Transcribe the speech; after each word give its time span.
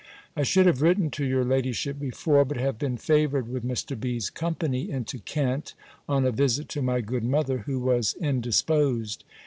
I 0.35 0.41
should 0.41 0.65
have 0.65 0.81
written 0.81 1.11
to 1.11 1.23
your 1.23 1.45
ladyship 1.45 1.99
before; 1.99 2.43
but 2.43 2.57
have 2.57 2.79
been 2.79 2.97
favoured 2.97 3.47
with 3.47 3.63
Mr. 3.63 3.95
B.'s 3.99 4.31
company 4.31 4.89
into 4.89 5.19
Kent, 5.19 5.75
on 6.09 6.25
a 6.25 6.31
visit 6.31 6.67
to 6.69 6.81
my 6.81 7.01
good 7.01 7.23
mother, 7.23 7.59
who 7.67 7.77
was 7.77 8.15
indisposed. 8.19 9.23